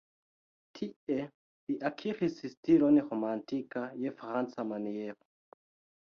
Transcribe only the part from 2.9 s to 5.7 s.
romantika je franca maniero.